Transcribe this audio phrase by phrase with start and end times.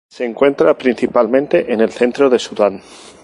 [0.09, 2.81] Se encuentra principalmente en el centro de Sudán.